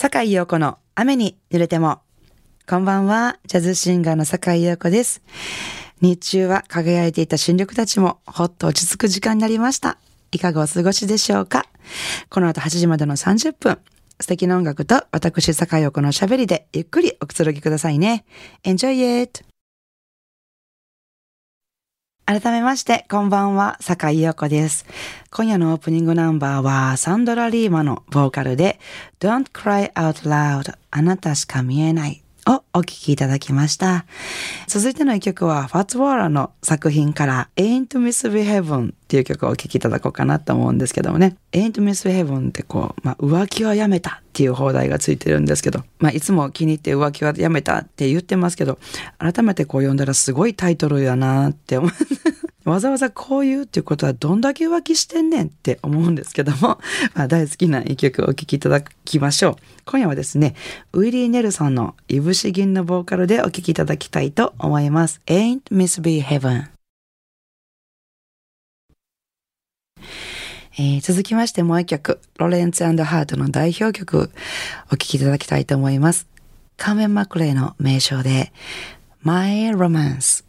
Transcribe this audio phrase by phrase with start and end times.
[0.00, 2.02] 坂井陽子の雨に濡れても。
[2.68, 5.22] こんばんは、ジャズシンガーの坂井陽子です。
[6.00, 9.98] 日中は輝いていた新緑たちもほっと落ち着く時間になりました。
[10.30, 11.66] いかがお過ごしでしょうか
[12.30, 13.78] この後8時までの30分、
[14.20, 18.24] 素敵な音楽と私坂井陽子のしゃべりでゆっくりおくつろぎくださいね。
[18.62, 19.44] Enjoy it!
[22.28, 24.84] 改めまして、こんばんは、坂井陽子です。
[25.30, 28.78] 今夜のオープニングナンバーは、サンドラ・リーマのボーカルで、
[29.18, 32.22] Don't Cry Out Loud あなたしか見えない
[32.78, 34.06] お聴きいただきました。
[34.68, 41.36] 続いての一曲は、ファッツ・ウォーラの作品から、Ain't Misbehaven っていう曲をお聴きいただこうかなと思うんですけどもね。
[41.52, 48.78] Ain't Misbehaven ってこう、まあ、浮気はやめたっていう放題がついてるんですけど、まあ、いつも気に入って浮気はやめたって言ってますけど、
[49.18, 51.90] 改めてこう読んだらすごいタイトルやなって思う。
[52.68, 56.78] わざわざこう言うっていうことはどんだけ浮気してんねんって思うんですけども、
[57.14, 59.56] まあ、大好きな一曲お聴きいただきましょう。
[59.84, 60.54] 今夜はですね、
[60.92, 65.20] ウィリー・ネルソンのいぶし銀のボーカルでお聴きいただきたいと思います。
[65.26, 66.68] Ain't Misbe Heaven。
[70.80, 74.30] えー続きましてもう一曲、ロレンツハートの代表曲、
[74.92, 76.28] お聴きいただきたいと思います。
[76.76, 78.52] カーメン・マクレイの名称で、
[79.22, 80.47] My Romance。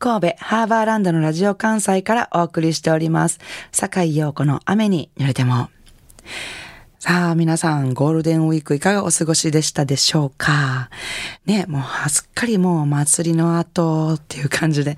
[0.00, 3.40] 神戸ハーバーランドのラジオ関西からお送りしております。
[3.72, 5.70] 坂井陽子の雨に濡れても。
[7.00, 10.88] さあ、皆さん、ゴールデンウィークいかがお過ごしでしたでしょうか？
[11.46, 14.96] ね、もうすっかりもう祭りの後っていう感じで、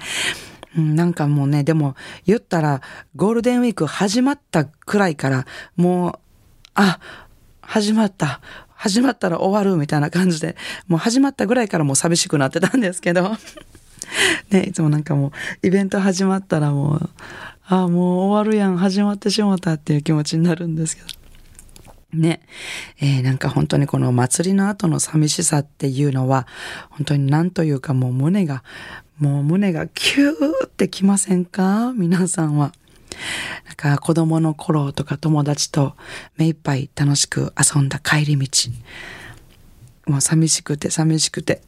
[0.76, 2.82] なんかもうね、でも言ったら
[3.16, 6.18] ゴールデンウィーク始まったくらいからもう、
[6.74, 7.00] あ、
[7.62, 8.42] 始まった。
[8.74, 10.56] 始まったら終わるみたいな感じで、
[10.88, 13.36] もう始まったぐらいからもう寂しくなってたんですけど、
[14.50, 15.32] ね、いつもなんかも
[15.62, 17.10] うイベント始まったらもう、
[17.66, 21.08] ああもう終わるやん、始まってしもたっていう気持ちになるんですけど。
[22.12, 22.40] ね。
[23.00, 26.48] えーなんか本当にこの祭りの後の寂しさっていうのは、
[26.90, 28.64] 本当になんというかもう胸が、
[29.18, 31.92] もう胸がキューってきませんか？
[31.94, 32.72] 皆さんは。
[33.66, 35.94] なんか子供の頃とか友達と
[36.36, 38.48] 目いっぱい楽しく遊んだ帰り道。
[40.06, 41.62] もう寂しくて寂しくて。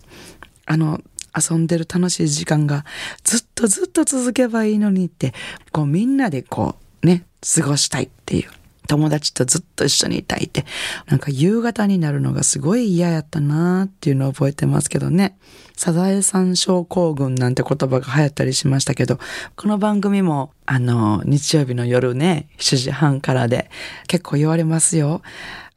[0.64, 1.00] あの、
[1.36, 2.84] 遊んでる楽しい時間が
[3.24, 5.32] ずっとずっと続けばいいのにって、
[5.72, 8.50] こうみんなでこうね、過ごしたいっていう。
[8.88, 10.66] 友達とずっと一緒にいたいって、
[11.06, 15.38] なんか夕方になるのがすごい嫌やったなーっていうのを覚えてますけどね。
[15.76, 19.18] サザエさん症候群なんて言葉が流行ったりしましたけど、
[19.56, 23.70] この番組も、あの、日曜日の夜ね、7時半からで
[24.08, 25.22] 結構言われますよ。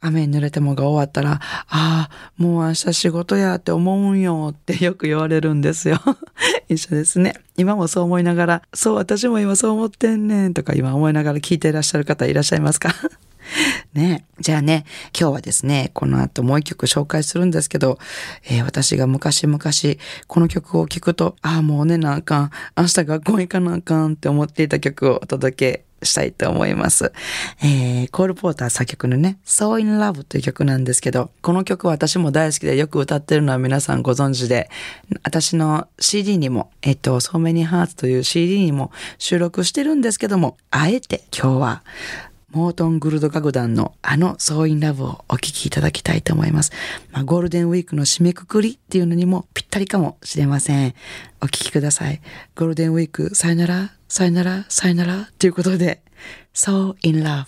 [0.00, 6.00] 雨に濡れてもが終わったら、ああ、もう明日仕事やって思うんよって よく言われるんですよ。
[6.68, 7.34] 一緒ですね。
[7.56, 12.94] 今もそう思いながら、そう、私も今そう思ってんねんとか今思いながら聞いていらっしゃる方いらっしゃいますか？
[13.94, 14.84] ねじゃあね、
[15.18, 17.98] 今日はですね、この後もう一曲紹介するんですけど、
[18.48, 19.58] えー私が昔々
[20.26, 27.12] この曲を聴くと、ああ、もう寝なあかん、明日学校行かなあかんって思っていた曲をお届けしたいと思います。
[27.62, 34.70] えーコール・ポーター作曲のね、So in Love という曲なんですけど、この曲私も大好きでよく歌ってるのは皆さんご存知で、
[35.22, 41.82] 私の CD にも、えっと、So Many Hearts という CD にも収録してるんですけども、あえて今日は、
[42.52, 46.70] モートン・グルド楽団のあの So in Love をお聴きいただきたいと思います。
[47.10, 50.94] まあ、ゴールデンウィークの締めくくりっていうのにもぴったりかもしれません。
[51.40, 52.20] お聴きください。
[52.54, 56.02] ゴールデンウィーク、さよなら、さよなら、さよならということで、
[56.54, 57.46] So in Love。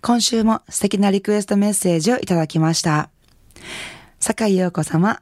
[0.00, 3.10] 今週も素敵なリクエストメッセージをいただきました。
[4.20, 5.20] 坂井陽子様、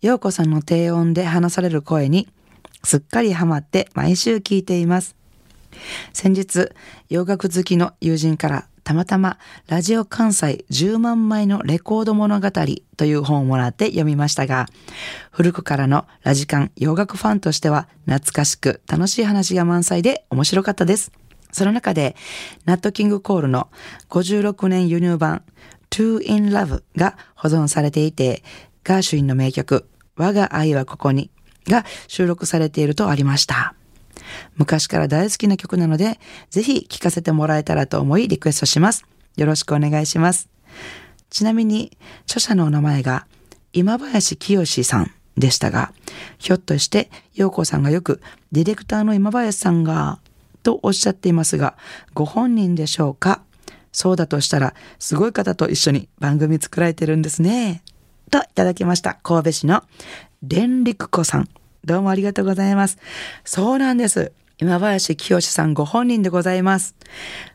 [0.00, 2.28] 陽子さんの低音で話される声に
[2.82, 5.16] すっかりハマって毎週聞いています。
[6.12, 6.70] 先日、
[7.08, 12.50] 洋楽好きの友人からたまたまラジオ関西10万枚のレコード物語
[12.96, 14.66] という本をもらって読みましたが、
[15.30, 21.12] 古くからのラジカン洋楽ファンとしては懐かしく楽しい話が満載で面白かったです。
[21.52, 22.16] その中で、
[22.64, 23.68] ナットキングコールの
[24.08, 25.44] 56年輸入版
[25.90, 28.42] To in Love が保存されていて、
[28.82, 31.30] ガーシュインの名曲、我が愛はここに
[31.68, 33.74] が収録されているとありました。
[34.56, 36.20] 昔から大好きな曲なので、
[36.50, 39.04] ぜひ聴かせてもらえたらと思いリクエストします。
[39.36, 40.48] よろしくお願いします。
[41.30, 43.26] ちなみに、著者のお名前が
[43.72, 45.92] 今林清さんでしたが、
[46.38, 48.20] ひょっとして陽子さんがよく
[48.52, 50.18] ディレクターの今林さんが
[50.62, 51.76] とおっしゃっていますが、
[52.14, 53.42] ご本人でしょうか？
[53.92, 57.82] そうだとしたら、すごい方と一緒に番組作られてるんですね。
[58.30, 59.14] といただきました。
[59.22, 59.82] 神戸市の
[60.42, 61.48] 連陸子さん。
[61.84, 62.96] どうもありがとうございます。
[63.44, 64.32] そうなんです。
[64.58, 66.94] 今林清さんご本人でございます。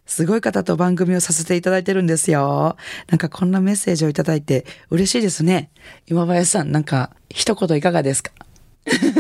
[0.05, 2.77] すごい方と番組をさせていただいてるんですよ。
[3.09, 5.71] なんかこんなメッセージをいただいて嬉しいですね。
[6.07, 8.31] 今林さん、なんか一言いかがですか？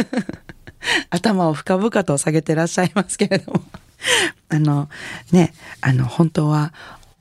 [1.09, 3.63] 頭を深々と下げてらっしゃいますけれども。
[4.49, 4.89] あの、
[5.31, 6.71] ね、あの、本当は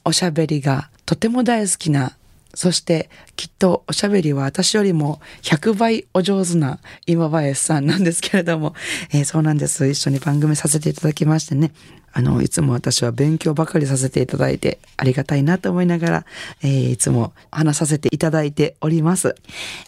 [0.05, 2.13] おしゃべりがとても大好きな
[2.55, 8.75] そしてきっとおしゃべりは私よりも100倍お上手な今林さんなんですけれども、
[9.13, 9.87] えー、そうなんです。
[9.87, 11.73] 一緒に番組させていただきましてね。
[12.17, 16.27] あの、いつも私は勉強ばかりさせていただいてありがたいなと思いながら、
[16.63, 19.35] えー、いつも話させていただいております。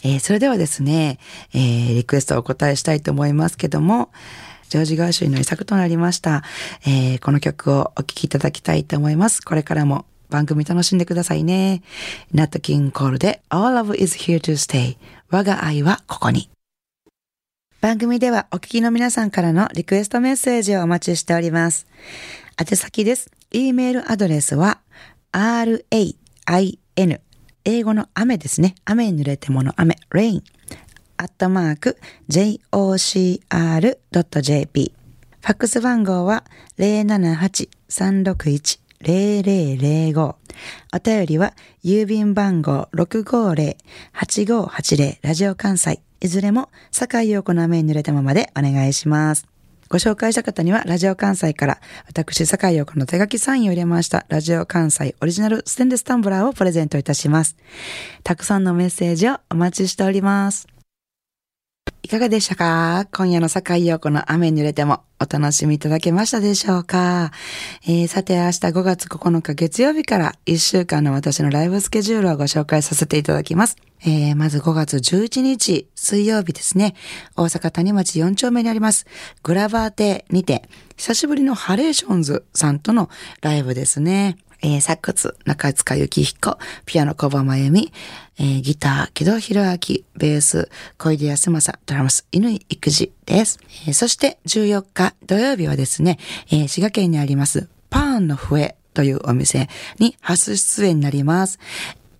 [0.02, 1.20] えー、それではですね、
[1.54, 4.10] えー、リクエストをお答えしたいと思いますけども、
[4.68, 6.42] ジョージ・ガーシュイの遺作となりました、
[6.84, 9.40] えー、この曲をお聴きいただきたいと思います。
[9.40, 11.82] これからも番組楽しんでくださいね。
[12.32, 14.96] ナット・キン・コールで All Love is here to stay
[15.30, 16.50] 我が愛はここに。
[17.80, 21.86] 番組ではお聞きの皆さんからのリクエストメッセージをお待ちしております。
[22.58, 23.30] 宛先です。
[23.52, 24.80] e メールアドレスは
[25.32, 26.14] rain
[27.64, 28.74] 英語の雨ですね。
[28.84, 30.42] 雨に濡れてもの雨 rain
[31.18, 31.96] アットマーク
[32.28, 34.92] jocr.jp
[35.40, 36.44] ファックス番号は
[36.78, 40.36] 078-361 0005お
[41.02, 41.54] 便りは
[41.84, 49.46] 郵便番号650-8580ラジオ関西いずれも坂井陽子の雨に濡れたままでお願いします。
[49.88, 57.56] ご紹介した方には、ラジオ関西から、私、坂井陽子の手書きサインを入れました、ラジオ関西オリジナルステンレスタンブラーをプレゼントいたします。
[58.24, 60.66] たくさんのメッセージをお待ちしております。
[62.06, 63.08] いかがでしたか？
[63.12, 67.32] 今夜の坂井陽子の雨に濡れてもお楽しみいただけましたでしょうか、
[67.82, 73.76] えー、さて明日5月9日月曜日から1週間の私のライブスケジュールをご紹介させていただきます。
[74.02, 76.94] えー、まず5月11日水曜日ですね。
[77.34, 79.04] 大阪谷町4丁目にあります。
[79.42, 80.62] グラバー亭にて
[80.96, 83.10] 久しぶりのハレーションズさんとの
[83.40, 84.36] ライブですね。
[84.62, 87.92] えー、サックス、中塚幸彦、ピアノ小葉真由美、
[88.38, 89.76] えー、ギター、木戸博明、
[90.16, 90.68] ベース、
[90.98, 93.58] 小出康正、ドラムス、犬井育児です。
[93.86, 96.18] えー、そして14日土曜日はですね、
[96.50, 99.68] えー、滋賀県にあります、パーンの笛というお店
[99.98, 101.58] に初出演になります。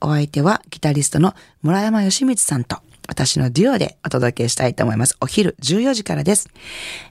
[0.01, 2.79] お相手はギタリストの村山義光さんと、
[3.09, 5.17] 私のデュオでお届けしたいと思います。
[5.21, 6.51] お昼14時からです。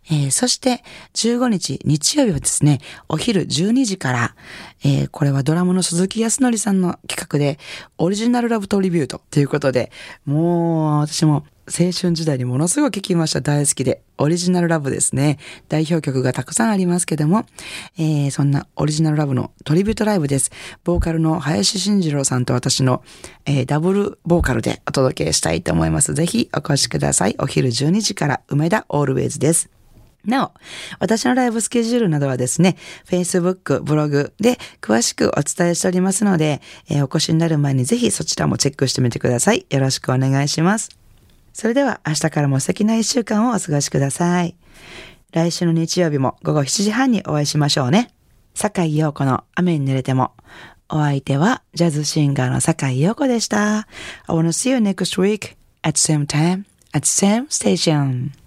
[0.10, 0.84] えー、そして
[1.14, 4.36] 15日日曜日はですね、お昼12時から、
[4.84, 7.60] えー、これはドラムの鈴木康則さんの企画で、
[7.98, 9.92] オリジナルラブトリビュートということで、
[10.26, 13.42] もう私も青春時代にものすごく聴きました。
[13.42, 14.02] 大好きで。
[14.18, 15.40] オリジナルラブですね。
[15.68, 17.46] 代表曲がたくさんありますけども、
[17.98, 20.52] えー、そんなオリジナルラブのトリビュートライブです。
[20.84, 23.04] ボーカルの林慎二郎さんと私の、
[23.46, 26.14] えー、ダブルボーカルでお届けしたいと思います。
[26.14, 27.36] ぜひお越しください。
[27.40, 29.75] お昼12時から梅田オールウェイズです。
[30.26, 30.52] なお、
[31.00, 32.78] 私のライブスケジュールなどはですね、
[33.08, 39.66] Facebook、ブログで詳しくお伝えしておりますので、えー、お越しになる前にぜひそちらもチェックしてみてください。
[39.70, 40.90] よろしくお願いします。
[41.54, 44.56] それでは明日からも素敵な一週間をお過ごしください。
[45.32, 48.10] 来週の日曜日も午後7時半にお会いしましょうね。
[48.54, 50.32] 坂井陽子の雨に濡れても。
[50.88, 53.78] お相手はジャズシンガーの坂井陽子でした。
[53.80, 53.86] I
[54.28, 58.45] wanna see you next week at same time at same station.